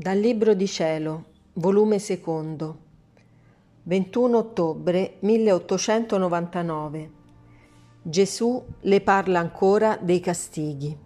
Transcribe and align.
Dal 0.00 0.16
Libro 0.16 0.54
di 0.54 0.66
Cielo, 0.66 1.24
volume 1.52 1.98
secondo, 1.98 2.78
21 3.82 4.38
ottobre 4.38 5.16
1899. 5.18 7.10
Gesù 8.00 8.64
le 8.80 9.02
parla 9.02 9.40
ancora 9.40 9.98
dei 10.00 10.20
castighi. 10.20 10.96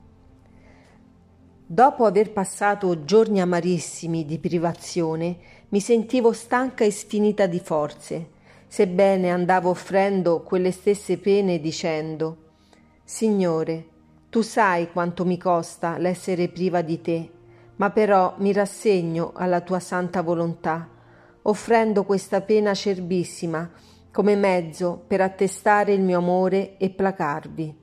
Dopo 1.66 2.04
aver 2.04 2.30
passato 2.30 3.02
giorni 3.02 3.40
amarissimi 3.40 4.24
di 4.24 4.38
privazione, 4.38 5.38
mi 5.70 5.80
sentivo 5.80 6.32
stanca 6.32 6.84
e 6.84 6.92
sfinita 6.92 7.46
di 7.46 7.58
forze, 7.58 8.28
sebbene 8.68 9.28
andavo 9.28 9.70
offrendo 9.70 10.42
quelle 10.42 10.70
stesse 10.70 11.18
pene 11.18 11.58
dicendo 11.58 12.36
Signore, 13.02 13.88
tu 14.30 14.40
sai 14.40 14.92
quanto 14.92 15.24
mi 15.24 15.36
costa 15.36 15.98
l'essere 15.98 16.46
priva 16.46 16.80
di 16.80 17.00
te 17.00 17.33
ma 17.76 17.90
però 17.90 18.34
mi 18.38 18.52
rassegno 18.52 19.32
alla 19.34 19.60
tua 19.60 19.80
santa 19.80 20.22
volontà, 20.22 20.88
offrendo 21.42 22.04
questa 22.04 22.40
pena 22.40 22.70
acerbissima 22.70 23.70
come 24.10 24.36
mezzo 24.36 25.02
per 25.06 25.20
attestare 25.20 25.92
il 25.92 26.00
mio 26.00 26.18
amore 26.18 26.76
e 26.78 26.90
placarvi. 26.90 27.82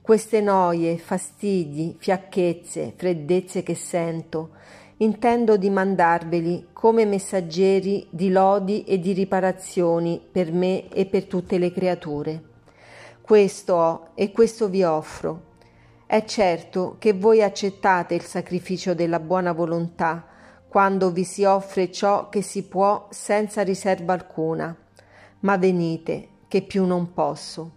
Queste 0.00 0.40
noie, 0.40 0.96
fastidi, 0.96 1.96
fiacchezze, 1.98 2.94
freddezze 2.96 3.62
che 3.62 3.74
sento, 3.74 4.50
intendo 4.98 5.56
di 5.56 5.68
mandarveli 5.68 6.68
come 6.72 7.04
messaggeri 7.04 8.06
di 8.10 8.30
lodi 8.30 8.84
e 8.84 8.98
di 8.98 9.12
riparazioni 9.12 10.20
per 10.30 10.52
me 10.52 10.88
e 10.88 11.06
per 11.06 11.24
tutte 11.26 11.58
le 11.58 11.72
creature. 11.72 12.42
Questo 13.20 13.74
ho 13.74 14.08
e 14.14 14.32
questo 14.32 14.68
vi 14.68 14.82
offro, 14.84 15.42
è 16.08 16.24
certo 16.24 16.96
che 16.98 17.12
voi 17.12 17.42
accettate 17.42 18.14
il 18.14 18.22
sacrificio 18.22 18.94
della 18.94 19.20
buona 19.20 19.52
volontà 19.52 20.24
quando 20.66 21.10
vi 21.10 21.22
si 21.22 21.44
offre 21.44 21.92
ciò 21.92 22.30
che 22.30 22.40
si 22.40 22.62
può 22.62 23.08
senza 23.10 23.60
riserva 23.60 24.14
alcuna, 24.14 24.74
ma 25.40 25.58
venite, 25.58 26.28
che 26.48 26.62
più 26.62 26.86
non 26.86 27.12
posso. 27.12 27.72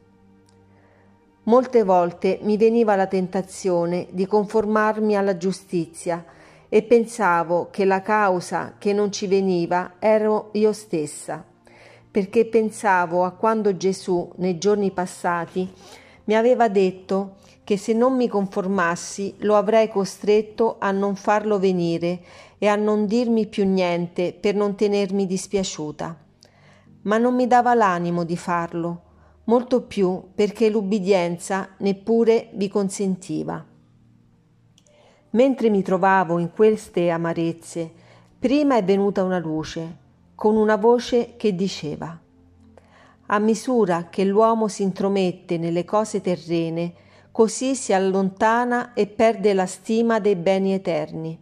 Molte 1.44 1.84
volte 1.84 2.40
mi 2.44 2.56
veniva 2.56 2.96
la 2.96 3.06
tentazione 3.06 4.08
di 4.12 4.26
conformarmi 4.26 5.18
alla 5.18 5.36
giustizia 5.36 6.24
e 6.70 6.84
pensavo 6.84 7.68
che 7.70 7.84
la 7.84 8.02
causa 8.02 8.76
che 8.78 8.94
non 8.94 9.12
ci 9.12 9.28
veniva 9.28 9.96
ero 10.00 10.52
io 10.54 10.72
stessa, 10.72 11.44
perché 12.10 12.46
pensavo 12.46 13.26
a 13.26 13.32
quando 13.32 13.76
Gesù, 13.76 14.32
nei 14.38 14.58
giorni 14.58 14.92
passati, 14.92 15.70
mi 16.26 16.36
aveva 16.36 16.68
detto 16.70 17.36
che 17.64 17.78
se 17.78 17.94
non 17.94 18.16
mi 18.16 18.28
conformassi 18.28 19.36
lo 19.40 19.56
avrei 19.56 19.88
costretto 19.88 20.78
a 20.80 20.92
non 20.92 21.16
farlo 21.16 21.60
venire 21.60 22.22
e 22.58 22.68
a 22.68 22.76
non 22.76 23.06
dirmi 23.06 23.48
più 23.48 23.66
niente 23.66 24.34
per 24.34 24.56
non 24.56 24.76
tenermi 24.76 25.26
dispiaciuta. 25.26 26.18
Ma 27.04 27.18
non 27.18 27.36
mi 27.36 27.48
dava 27.48 27.74
l'animo 27.74 28.24
di 28.24 28.38
farlo, 28.38 29.02
molto 29.46 29.84
più 29.84 30.30
perché 30.36 30.70
l'ubbidienza 30.70 31.70
neppure 31.78 32.50
vi 32.54 32.68
consentiva. 32.68 33.66
Mentre 35.32 35.70
mi 35.70 35.82
trovavo 35.82 36.40
in 36.40 36.52
queste 36.52 37.10
amarezze, 37.10 37.92
prima 38.38 38.76
è 38.76 38.84
venuta 38.84 39.24
una 39.24 39.40
luce, 39.40 39.98
con 40.36 40.56
una 40.56 40.76
voce 40.76 41.36
che 41.38 41.56
diceva 41.56 42.20
A 43.34 43.40
misura 43.40 44.10
che 44.10 44.26
l'uomo 44.26 44.68
si 44.68 44.84
intromette 44.84 45.58
nelle 45.58 45.86
cose 45.86 46.20
terrene, 46.20 46.94
così 47.32 47.76
si 47.76 47.94
allontana 47.94 48.94
e 48.94 49.08
perde 49.08 49.54
la 49.54 49.66
stima 49.66 50.20
dei 50.20 50.36
beni 50.36 50.74
eterni. 50.74 51.40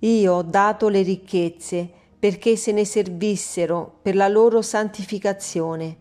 Io 0.00 0.34
ho 0.34 0.42
dato 0.42 0.88
le 0.88 1.02
ricchezze 1.02 1.88
perché 2.18 2.56
se 2.56 2.72
ne 2.72 2.84
servissero 2.84 3.98
per 4.02 4.16
la 4.16 4.26
loro 4.26 4.62
santificazione, 4.62 5.96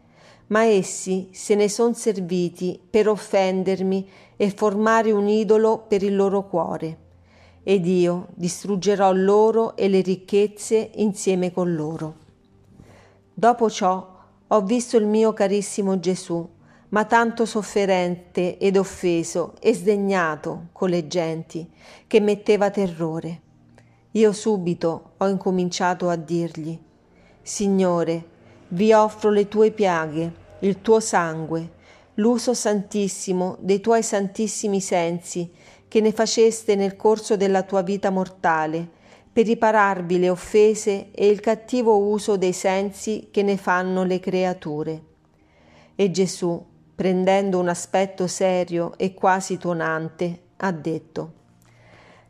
ma 0.48 0.64
essi 0.64 1.30
se 1.32 1.54
ne 1.54 1.70
son 1.70 1.94
serviti 1.94 2.80
per 2.90 3.08
offendermi 3.08 4.10
e 4.36 4.50
formare 4.50 5.12
un 5.12 5.28
idolo 5.28 5.86
per 5.88 6.02
il 6.02 6.16
loro 6.16 6.48
cuore. 6.48 6.98
Ed 7.62 7.86
io 7.86 8.30
distruggerò 8.34 9.12
loro 9.14 9.76
e 9.76 9.88
le 9.88 10.02
ricchezze 10.02 10.90
insieme 10.96 11.52
con 11.52 11.76
loro. 11.76 12.16
Dopo 13.32 13.70
ciò 13.70 14.14
ho 14.48 14.62
visto 14.62 14.98
il 14.98 15.06
mio 15.06 15.34
carissimo 15.34 16.00
Gesù, 16.00 16.48
ma 16.90 17.06
tanto 17.06 17.46
sofferente 17.46 18.58
ed 18.58 18.78
offeso 18.78 19.54
e 19.60 19.74
sdegnato 19.74 20.68
con 20.72 20.90
le 20.90 21.08
genti, 21.08 21.68
che 22.06 22.20
metteva 22.20 22.70
terrore. 22.70 23.42
Io 24.12 24.32
subito 24.32 25.14
ho 25.18 25.28
incominciato 25.28 26.10
a 26.10 26.16
dirgli 26.16 26.80
Signore, 27.42 28.26
vi 28.70 28.94
offro 28.94 29.30
le 29.30 29.48
tue 29.48 29.72
piaghe, 29.72 30.34
il 30.60 30.82
tuo 30.82 31.00
sangue, 31.00 31.74
l'uso 32.16 32.54
santissimo 32.54 33.58
dei 33.60 33.82
tuoi 33.82 34.02
santissimi 34.02 34.80
sensi 34.80 35.52
che 35.88 36.02
ne 36.02 36.12
faceste 36.12 36.76
nel 36.76 36.96
corso 36.96 37.36
della 37.36 37.64
tua 37.64 37.82
vita 37.82 38.10
mortale, 38.10 38.90
per 39.36 39.46
ripararvi 39.48 40.18
le 40.18 40.30
offese 40.30 41.12
e 41.12 41.28
il 41.28 41.42
cattivo 41.42 41.98
uso 41.98 42.38
dei 42.38 42.54
sensi 42.54 43.28
che 43.32 43.44
ne 43.44 43.58
fanno 43.58 44.06
le 44.06 44.22
creature. 44.22 45.02
E 45.94 46.10
Gesù, 46.10 46.66
prendendo 46.96 47.60
un 47.60 47.68
aspetto 47.68 48.28
serio 48.28 48.94
e 48.96 49.14
quasi 49.14 49.58
tuonante, 49.58 50.40
ha 50.56 50.72
detto 50.72 51.34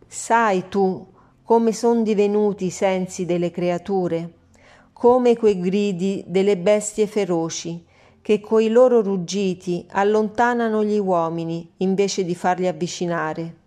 Sai 0.08 0.68
tu 0.68 1.06
come 1.44 1.74
son 1.74 2.02
divenuti 2.02 2.66
i 2.66 2.72
sensi 2.72 3.28
delle 3.28 3.52
creature, 3.52 4.34
come 4.92 5.38
quei 5.38 5.60
gridi 5.60 6.24
delle 6.26 6.58
bestie 6.58 7.06
feroci, 7.06 7.86
che 8.20 8.40
coi 8.40 8.70
loro 8.70 9.04
ruggiti 9.04 9.86
allontanano 9.92 10.84
gli 10.84 10.98
uomini 10.98 11.72
invece 11.78 12.26
di 12.26 12.34
farli 12.34 12.66
avvicinare. 12.68 13.58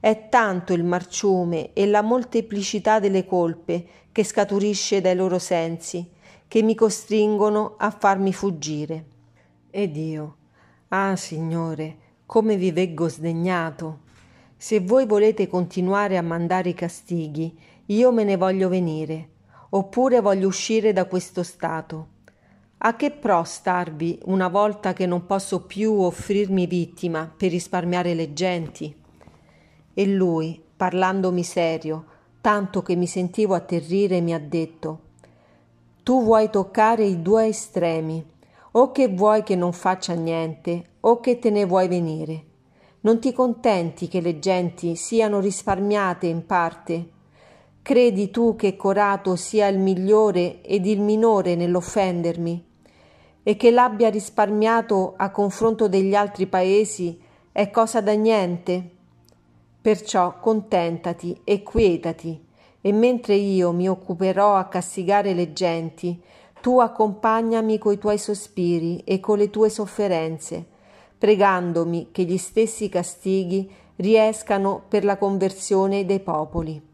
È 0.00 0.28
tanto 0.30 0.72
il 0.72 0.82
marciume 0.82 1.74
e 1.74 1.86
la 1.86 2.00
molteplicità 2.00 2.98
delle 2.98 3.26
colpe 3.26 3.86
che 4.10 4.24
scaturisce 4.24 5.02
dai 5.02 5.14
loro 5.14 5.38
sensi, 5.38 6.10
che 6.48 6.62
mi 6.62 6.74
costringono 6.74 7.74
a 7.76 7.90
farmi 7.90 8.32
fuggire. 8.32 9.04
Ed 9.70 9.96
io, 9.96 10.36
Ah, 10.88 11.14
Signore, 11.14 11.96
come 12.26 12.56
vi 12.56 12.72
veggo 12.72 13.08
sdegnato. 13.08 14.00
Se 14.56 14.80
voi 14.80 15.06
volete 15.06 15.46
continuare 15.46 16.16
a 16.16 16.22
mandare 16.22 16.70
i 16.70 16.74
castighi, 16.74 17.56
io 17.86 18.10
me 18.10 18.24
ne 18.24 18.36
voglio 18.36 18.68
venire, 18.68 19.28
oppure 19.68 20.20
voglio 20.20 20.48
uscire 20.48 20.92
da 20.92 21.04
questo 21.04 21.42
stato. 21.44 22.08
A 22.78 22.96
che 22.96 23.10
pro 23.10 23.44
starvi 23.44 24.18
una 24.24 24.48
volta 24.48 24.92
che 24.92 25.06
non 25.06 25.26
posso 25.26 25.66
più 25.66 25.92
offrirmi 25.92 26.66
vittima 26.66 27.32
per 27.36 27.50
risparmiare 27.50 28.14
le 28.14 28.32
genti? 28.32 28.99
E 29.92 30.06
lui, 30.06 30.62
parlandomi 30.76 31.42
serio, 31.42 32.04
tanto 32.40 32.82
che 32.82 32.94
mi 32.94 33.06
sentivo 33.06 33.54
atterrire, 33.54 34.20
mi 34.20 34.32
ha 34.32 34.40
detto 34.40 35.00
Tu 36.02 36.22
vuoi 36.22 36.48
toccare 36.50 37.04
i 37.04 37.20
due 37.20 37.46
estremi 37.46 38.24
o 38.72 38.92
che 38.92 39.08
vuoi 39.08 39.42
che 39.42 39.56
non 39.56 39.72
faccia 39.72 40.14
niente, 40.14 40.84
o 41.00 41.18
che 41.20 41.38
te 41.38 41.50
ne 41.50 41.64
vuoi 41.64 41.88
venire. 41.88 42.44
Non 43.00 43.18
ti 43.18 43.32
contenti 43.32 44.06
che 44.06 44.20
le 44.20 44.38
genti 44.38 44.94
siano 44.94 45.40
risparmiate 45.40 46.26
in 46.26 46.46
parte? 46.46 47.08
Credi 47.82 48.30
tu 48.30 48.54
che 48.56 48.76
Corato 48.76 49.34
sia 49.36 49.66
il 49.68 49.78
migliore 49.78 50.60
ed 50.60 50.86
il 50.86 51.00
minore 51.00 51.56
nell'offendermi? 51.56 52.64
E 53.42 53.56
che 53.56 53.70
l'abbia 53.70 54.10
risparmiato 54.10 55.14
a 55.16 55.30
confronto 55.30 55.88
degli 55.88 56.14
altri 56.14 56.46
paesi 56.46 57.18
è 57.50 57.70
cosa 57.70 58.00
da 58.00 58.12
niente? 58.12 58.98
Perciò 59.82 60.38
contentati 60.40 61.40
e 61.42 61.62
quietati, 61.62 62.48
e 62.82 62.92
mentre 62.92 63.34
io 63.34 63.72
mi 63.72 63.88
occuperò 63.88 64.56
a 64.56 64.66
castigare 64.66 65.32
le 65.32 65.52
genti, 65.54 66.20
tu 66.60 66.80
accompagnami 66.80 67.78
coi 67.78 67.96
tuoi 67.96 68.18
sospiri 68.18 69.02
e 69.04 69.20
con 69.20 69.38
le 69.38 69.48
tue 69.48 69.70
sofferenze, 69.70 70.66
pregandomi 71.16 72.08
che 72.12 72.24
gli 72.24 72.36
stessi 72.36 72.90
castighi 72.90 73.70
riescano 73.96 74.82
per 74.86 75.04
la 75.04 75.16
conversione 75.16 76.04
dei 76.04 76.20
popoli. 76.20 76.89